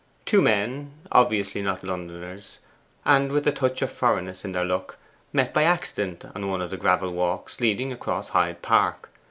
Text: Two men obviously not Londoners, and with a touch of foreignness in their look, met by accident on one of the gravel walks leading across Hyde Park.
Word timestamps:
Two 0.25 0.41
men 0.41 0.93
obviously 1.11 1.61
not 1.61 1.83
Londoners, 1.83 2.57
and 3.05 3.31
with 3.31 3.45
a 3.45 3.51
touch 3.51 3.83
of 3.83 3.91
foreignness 3.91 4.43
in 4.43 4.51
their 4.51 4.65
look, 4.65 4.97
met 5.31 5.53
by 5.53 5.61
accident 5.61 6.25
on 6.33 6.49
one 6.49 6.59
of 6.59 6.71
the 6.71 6.77
gravel 6.77 7.11
walks 7.11 7.59
leading 7.61 7.93
across 7.93 8.29
Hyde 8.29 8.63
Park. 8.63 9.11